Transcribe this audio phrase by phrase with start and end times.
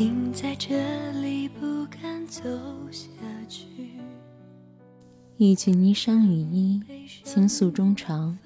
[0.00, 2.40] 停在这里，不敢走
[2.90, 3.06] 下
[3.46, 3.66] 去。
[5.36, 6.82] 一曲霓裳羽衣，
[7.22, 8.38] 倾诉衷肠，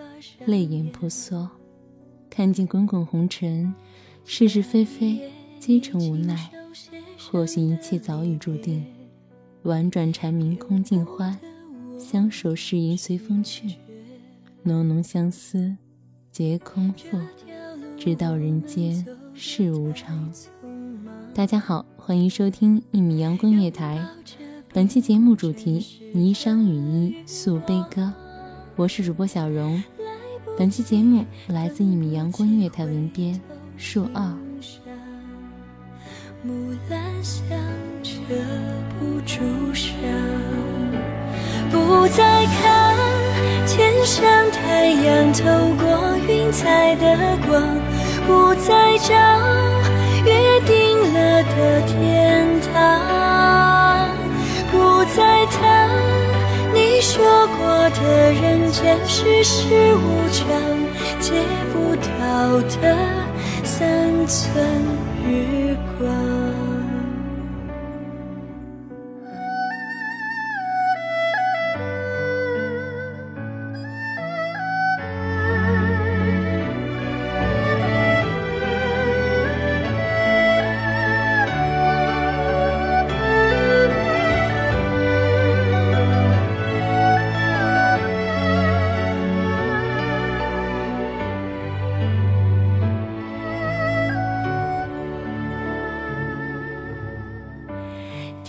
[0.46, 1.48] 泪眼婆娑。
[2.28, 3.72] 看尽滚滚红尘，
[4.24, 6.50] 是是非非，皆成无奈。
[7.30, 8.84] 或许一切早已注定。
[9.62, 11.38] 婉转蝉鸣空尽欢，
[12.00, 13.76] 相守誓言随风去。
[14.64, 15.76] 浓浓相思，
[16.32, 17.16] 皆空负。
[17.96, 20.28] 直到人间事无常。
[21.34, 24.00] 大家好，欢迎收听一米阳光乐台。
[24.72, 25.84] 本期节目主题：
[26.14, 28.12] 霓裳羽衣诉悲歌。
[28.76, 29.82] 我是主播小荣。
[30.56, 33.40] 本期节目来自一米阳光音乐台文编
[33.76, 34.22] 树二。
[36.44, 37.44] 木兰香
[38.00, 38.10] 遮
[39.00, 39.90] 不住伤，
[41.68, 42.96] 不再看
[43.66, 45.42] 天上太阳透
[45.82, 47.60] 过云彩的光，
[48.24, 49.12] 不再找
[50.24, 50.83] 约定
[51.14, 54.08] 了的天堂，
[54.72, 54.74] 不
[55.16, 55.88] 再谈
[56.74, 57.24] 你说
[57.56, 60.44] 过的人间世事无常，
[61.20, 61.32] 借
[61.72, 62.82] 不到的
[63.62, 65.03] 三寸。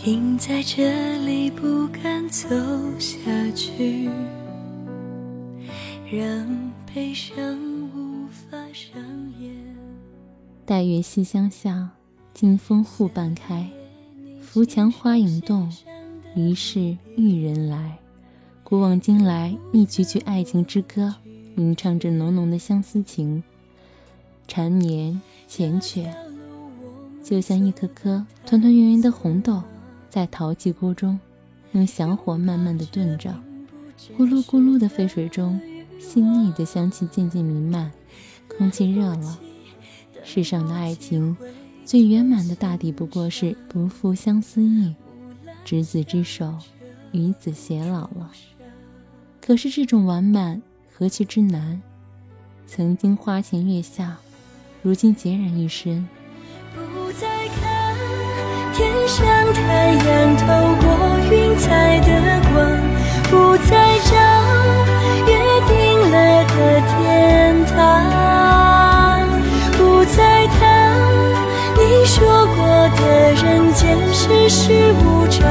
[0.06, 2.48] 停在这里，不敢走
[3.00, 3.16] 下
[3.56, 4.08] 去，
[6.12, 7.36] 让悲伤
[7.88, 9.02] 无法上
[9.40, 9.52] 演。
[10.64, 11.90] 待月西厢下，
[12.36, 13.68] 金风护半开。
[14.40, 15.74] 扶墙花影动，
[16.36, 17.98] 疑是玉人来。
[18.64, 21.16] 古往今来，一曲曲爱情之歌，
[21.56, 23.44] 吟唱着浓浓的相思情。
[24.48, 26.14] 缠绵缱绻，
[27.24, 29.64] 就像一颗颗团团圆圆的红豆，
[30.16, 31.20] 在陶器锅中，
[31.74, 33.36] 用小火慢慢的炖着。
[34.18, 35.60] 咕噜咕噜的沸水中，
[36.00, 37.92] 细腻的香气渐渐弥漫，
[38.48, 39.38] 空气热了。
[40.24, 41.36] 世上的爱情，
[41.84, 44.96] 最圆满的大抵不过是不负相思意，
[45.66, 46.58] 执子之手，
[47.12, 48.32] 与子偕老了。
[49.42, 50.62] 可是这种完满
[50.94, 51.82] 何其之难！
[52.66, 54.16] 曾经花前月下，
[54.82, 56.08] 如今孑然一身。
[58.76, 60.44] 天上太阳透
[60.82, 60.86] 过
[61.32, 62.10] 云彩的
[62.52, 62.54] 光，
[63.32, 63.72] 不再
[64.04, 64.12] 找
[65.26, 65.32] 约
[65.66, 65.72] 定
[66.12, 66.56] 了的
[66.92, 67.74] 天堂，
[69.78, 70.60] 不再谈。
[71.78, 72.58] 你说过
[72.98, 73.02] 的
[73.42, 75.42] 人间世事无常，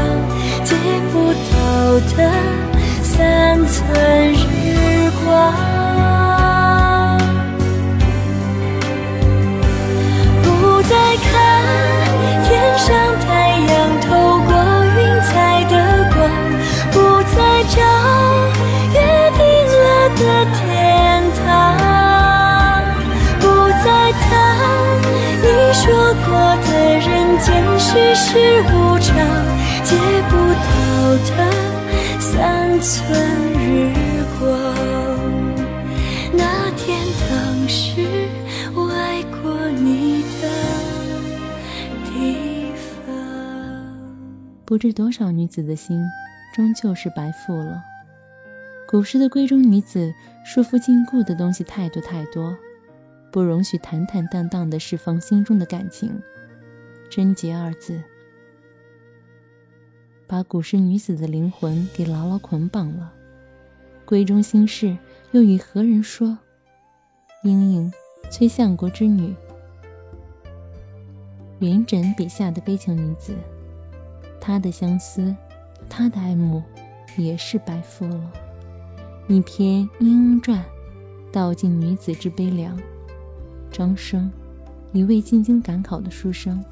[0.63, 0.77] 借
[1.11, 1.57] 不到
[2.15, 2.31] 的
[3.03, 3.83] 三寸
[32.85, 33.03] 寸
[33.55, 33.91] 日
[34.39, 34.45] 光。
[36.37, 38.29] 那天当时
[38.75, 40.51] 我爱过你的
[42.05, 43.17] 地方。
[44.67, 45.99] 不知多少女子的心，
[46.55, 47.83] 终究是白付了。
[48.87, 50.13] 古时的闺中女子，
[50.45, 52.55] 束缚禁锢的东西太多太多，
[53.33, 56.21] 不容许坦坦荡荡地释放心中的感情。
[57.09, 58.03] 贞洁二字，
[60.27, 63.13] 把古时女子的灵魂给牢牢捆绑了。
[64.07, 64.97] 闺中心事，
[65.33, 66.39] 又与何人说？
[67.43, 67.93] 莺莺，
[68.31, 69.35] 崔相国之女，
[71.59, 73.35] 元稹笔下的悲情女子。
[74.41, 75.35] 她的相思，
[75.89, 76.63] 她的爱慕，
[77.17, 78.33] 也是白付了。
[79.29, 80.59] 一篇《莺莺传》，
[81.33, 82.79] 道尽女子之悲凉。
[83.71, 84.31] 张生，
[84.93, 86.63] 一位进京赶考的书生，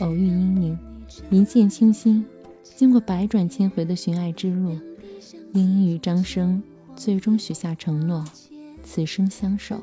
[0.00, 0.78] 偶遇莺莺，
[1.30, 2.24] 一见倾心。
[2.78, 4.70] 经过百转千回的寻爱之路，
[5.52, 6.62] 莺莺与张生
[6.94, 8.24] 最终许下承诺，
[8.84, 9.82] 此生相守。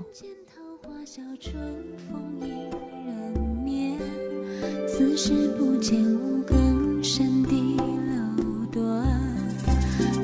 [4.88, 9.06] 此时不见五更深的楼端，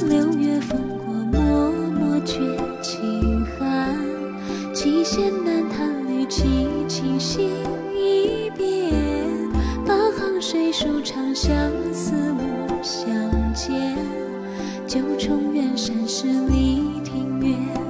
[0.08, 1.42] 六月风过，脉
[1.92, 2.40] 脉觉
[2.82, 3.94] 清寒。
[4.74, 7.50] 七弦难弹绿绮，清醒
[7.94, 8.94] 一遍。
[9.86, 11.54] 八行水书长相
[11.94, 12.51] 思无
[12.82, 13.14] 相
[13.54, 13.96] 见。
[14.88, 17.81] 九重远山十里庭院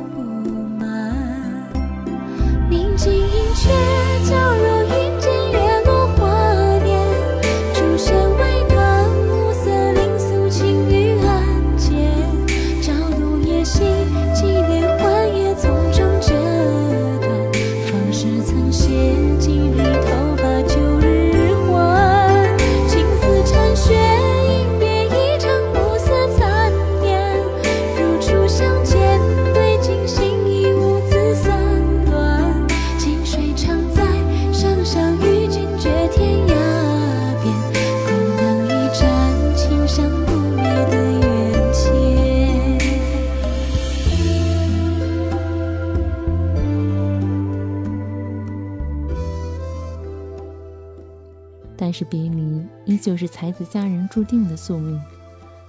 [51.81, 55.01] 但是别离依旧是才子佳人注定的宿命。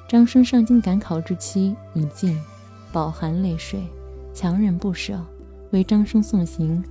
[0.07, 2.39] 张生上京赶考之期已尽，
[2.93, 3.81] 饱含泪水，
[4.35, 5.19] 强忍不舍，
[5.71, 6.85] 为张生送行。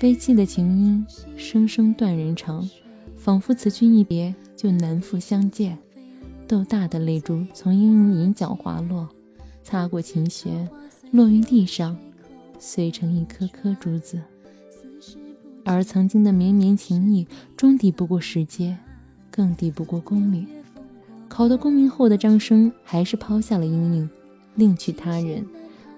[0.00, 2.66] 悲泣的情音，声声断人肠，
[3.14, 5.76] 仿佛此去一别就难复相见。
[6.48, 9.06] 豆大的泪珠从莺莺眼角滑落，
[9.62, 10.66] 擦过琴弦，
[11.10, 11.94] 落于地上，
[12.58, 14.18] 碎成一颗颗珠子。
[15.64, 17.26] 而曾经的绵绵情谊，
[17.56, 18.78] 终抵不过时间，
[19.30, 20.46] 更抵不过功名。
[21.28, 24.10] 考得功名后的张生，还是抛下了莺莺，
[24.54, 25.46] 另娶他人，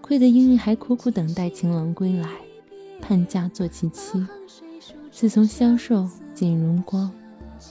[0.00, 2.28] 亏得莺莺还苦苦等待情郎归来，
[3.00, 4.24] 盼嫁做其妻。
[5.10, 7.10] 自从消瘦见荣光，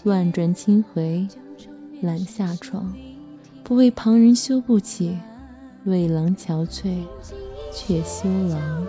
[0.03, 1.27] 万转千回
[2.01, 2.93] 懒下床，
[3.63, 5.17] 不为旁人羞不起，
[5.85, 6.95] 为郎憔悴
[7.71, 8.87] 却羞郎。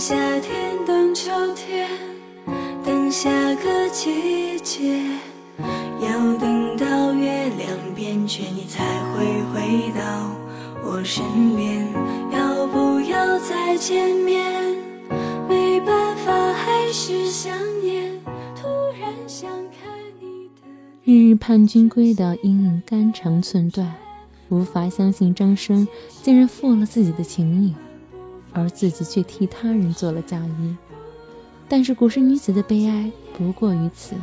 [0.00, 1.86] 夏天，等秋天，
[2.82, 4.98] 等下个季节，
[6.00, 10.00] 要等到月亮变缺，你才会回到
[10.82, 11.22] 我身
[11.54, 11.86] 边。
[12.32, 14.74] 要不要再见面？
[15.46, 18.18] 没办法，还是想念。
[18.56, 20.62] 突然想看你的。
[21.04, 23.94] 日日盼君归的阴影肝肠寸断，
[24.48, 25.86] 无法相信张生
[26.22, 27.74] 竟然负了自己的情谊。
[28.52, 30.76] 而自己却替他人做了嫁衣。
[31.68, 34.16] 但是古时女子的悲哀不过于此，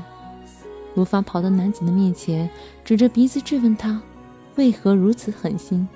[0.95, 2.49] 无法跑到男子的面前，
[2.83, 4.01] 指着鼻子质问他
[4.55, 5.87] 为何如此狠心，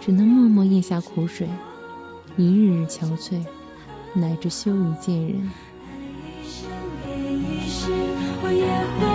[0.00, 1.48] 只能默默咽下苦水，
[2.36, 3.44] 一日日憔悴，
[4.14, 5.50] 乃至羞于见人。
[8.40, 8.66] 我也
[9.00, 9.07] 会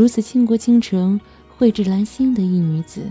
[0.00, 1.20] 如此倾国倾城、
[1.58, 3.02] 蕙质兰心的一女子，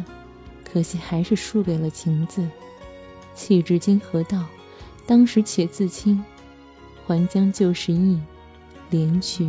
[0.64, 2.44] 可惜还是输给了情字。
[3.36, 4.44] 弃之今何道？
[5.06, 6.20] 当时且自清，
[7.06, 8.20] 还将旧时意，
[8.90, 9.48] 怜取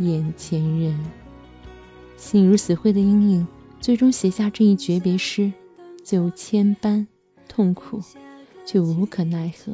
[0.00, 0.98] 眼前人。
[2.16, 3.46] 心如死灰的莺莺，
[3.80, 5.52] 最终写下这一诀别诗，
[6.02, 7.06] 就千般
[7.46, 8.02] 痛苦，
[8.66, 9.72] 却无可奈何，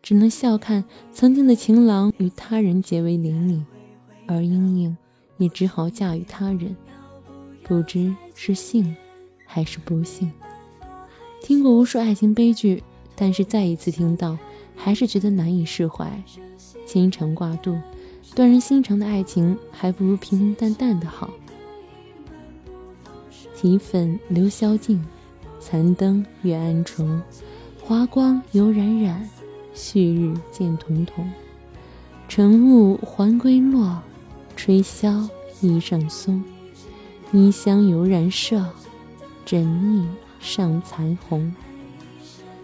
[0.00, 3.64] 只能笑看曾经的情郎与他人结为连理，
[4.28, 4.96] 而莺莺。
[5.36, 6.74] 你只好嫁与他人，
[7.62, 8.96] 不知是幸
[9.44, 10.30] 还是不幸。
[11.42, 12.82] 听过无数爱情悲剧，
[13.14, 14.38] 但是再一次听到，
[14.74, 16.10] 还是觉得难以释怀。
[16.86, 17.78] 牵肠挂肚、
[18.34, 21.30] 断人心肠的爱情，还不如平平淡淡的好。
[23.54, 25.04] 提粉留宵静，
[25.58, 27.20] 残灯月暗重。
[27.82, 29.28] 华光犹冉冉，
[29.74, 31.30] 旭日渐彤彤。
[32.28, 34.02] 晨雾还归落。
[34.56, 35.28] 吹箫
[35.60, 36.42] 衣上松，
[37.30, 38.64] 衣香犹然射，
[39.44, 40.08] 枕意
[40.40, 41.54] 尚残红。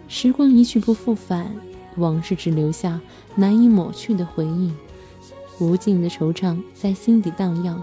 [0.08, 1.54] 时光一去不复返，
[1.96, 3.00] 往事只留下
[3.36, 4.72] 难以抹去的回忆。
[5.60, 7.80] 无尽的惆怅在心底荡漾，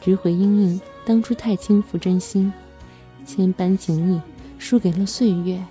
[0.00, 2.52] 只悔英英当初太轻浮真心，
[3.24, 4.20] 千般情谊
[4.58, 5.62] 输给了岁月。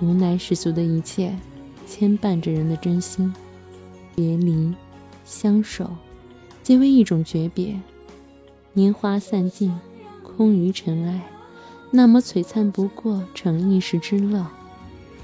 [0.00, 1.38] 无奈世俗的一切
[1.86, 3.32] 牵绊着人的真心，
[4.14, 4.74] 别离，
[5.24, 5.90] 相守。
[6.66, 7.80] 皆为一种诀别，
[8.72, 9.72] 年华散尽，
[10.24, 11.20] 空余尘埃。
[11.92, 14.44] 那么璀璨不过成一时之乐，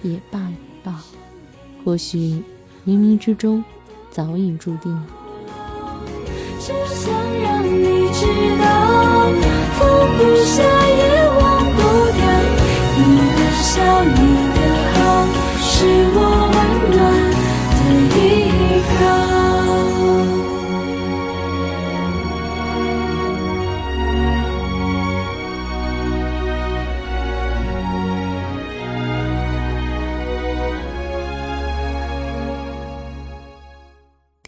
[0.04, 1.02] 也罢也罢。
[1.84, 2.40] 或许
[2.87, 3.64] 冥冥之中
[4.08, 5.04] 早已注定。
[6.61, 8.25] 只想让你知
[8.62, 9.26] 道，
[9.80, 10.62] 放不下